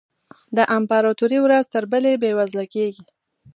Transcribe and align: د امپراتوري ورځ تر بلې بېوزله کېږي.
د 0.55 0.57
امپراتوري 0.77 1.39
ورځ 1.45 1.63
تر 1.73 1.83
بلې 1.91 2.13
بېوزله 2.21 2.65
کېږي. 2.73 3.05